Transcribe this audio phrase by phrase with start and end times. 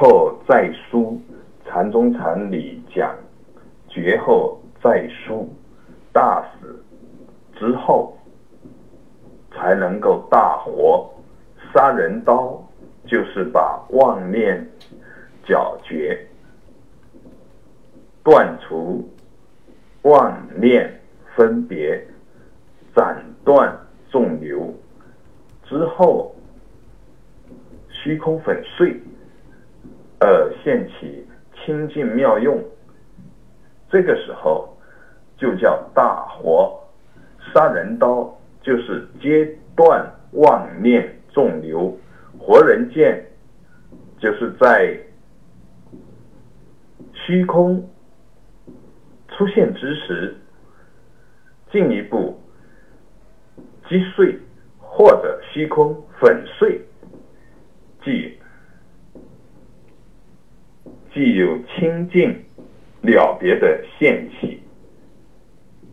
[0.00, 1.20] 后再书，
[1.66, 3.14] 禅中禅里讲，
[3.86, 5.46] 绝后再书，
[6.10, 6.82] 大死
[7.58, 8.16] 之后
[9.52, 11.06] 才能够大活。
[11.74, 12.66] 杀人刀
[13.04, 14.66] 就是把妄念
[15.44, 16.18] 剿绝，
[18.24, 19.06] 断除
[20.04, 20.98] 妄念
[21.36, 22.02] 分别，
[22.96, 23.78] 斩断
[24.10, 24.74] 众流
[25.64, 26.34] 之后，
[27.90, 28.98] 虚空粉碎，
[30.20, 32.62] 而现起清净妙用。
[33.90, 34.76] 这个时候
[35.36, 36.78] 就叫大活。
[37.52, 41.16] 杀人刀就是截断妄念。
[41.32, 41.96] 众流
[42.40, 43.24] 活人剑，
[44.18, 44.98] 就是在
[47.14, 47.88] 虚空
[49.28, 50.36] 出现之时，
[51.70, 52.36] 进一步
[53.88, 54.36] 击碎
[54.80, 56.80] 或者虚空粉碎，
[58.02, 58.36] 即
[61.14, 62.44] 既有清净
[63.02, 64.62] 了别的现起，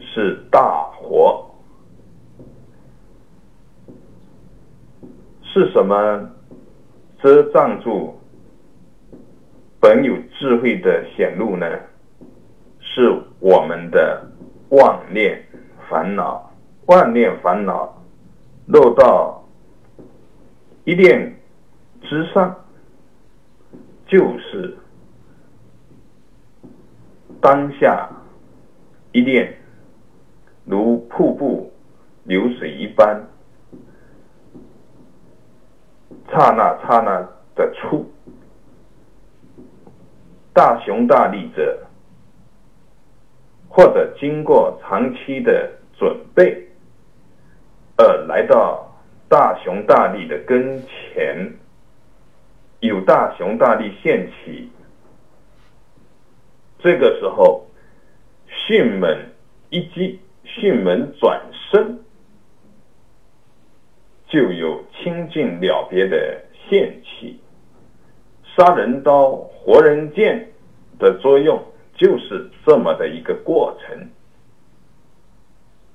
[0.00, 1.50] 是大活。
[5.42, 6.30] 是什么
[7.22, 8.18] 遮障住
[9.80, 11.66] 本有智慧的显露呢？
[12.80, 14.26] 是我们的
[14.70, 15.44] 妄念
[15.88, 16.50] 烦恼，
[16.86, 18.02] 妄念烦恼
[18.66, 19.44] 落到
[20.84, 21.36] 一念
[22.02, 22.54] 之上，
[24.06, 24.76] 就是
[27.44, 28.08] 当下
[29.12, 29.54] 一念，
[30.64, 31.70] 如瀑布
[32.22, 33.22] 流水一般。
[36.30, 37.20] 刹那刹那
[37.54, 38.10] 的出，
[40.54, 41.86] 大雄大力者，
[43.68, 46.66] 或者经过长期的准备，
[47.98, 48.90] 而来到
[49.28, 51.52] 大雄大力的跟前，
[52.80, 54.72] 有大雄大力现起，
[56.84, 57.64] 这个时候，
[58.46, 59.32] 迅门
[59.70, 61.98] 一击，迅门转身。
[64.28, 67.40] 就有清净了别的现起，
[68.54, 70.50] 杀人刀、活人剑
[70.98, 71.58] 的作用
[71.96, 74.10] 就是这么的一个过程。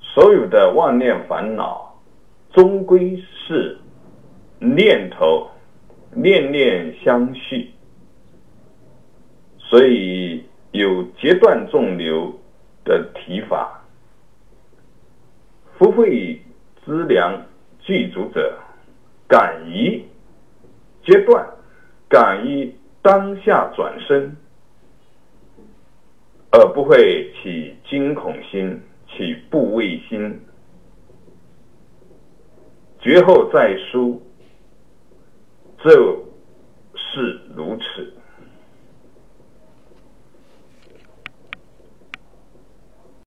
[0.02, 2.02] 所有的妄念烦恼，
[2.52, 3.16] 终归
[3.46, 3.78] 是
[4.58, 5.52] 念头，
[6.16, 7.69] 念念相续，
[9.59, 12.40] 所以有截断众流
[12.84, 13.84] 的提法，
[15.78, 16.41] 不会
[16.85, 17.46] 资粮。
[17.81, 18.56] 具足者，
[19.28, 20.06] 敢于
[21.03, 21.50] 截断，
[22.07, 24.38] 敢于当下转身，
[26.52, 30.40] 而不会起惊恐心、起怖畏心。
[33.00, 34.22] 绝后再书，
[35.84, 36.28] 就
[36.94, 38.13] 是如此。